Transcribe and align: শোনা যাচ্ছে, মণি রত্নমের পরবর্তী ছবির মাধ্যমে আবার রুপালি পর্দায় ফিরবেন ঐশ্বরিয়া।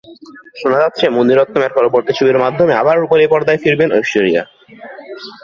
শোনা 0.59 0.77
যাচ্ছে, 0.79 1.05
মণি 1.09 1.33
রত্নমের 1.33 1.75
পরবর্তী 1.77 2.11
ছবির 2.13 2.41
মাধ্যমে 2.43 2.73
আবার 2.73 2.95
রুপালি 2.97 3.25
পর্দায় 3.27 3.61
ফিরবেন 3.63 3.89
ঐশ্বরিয়া। 3.97 4.43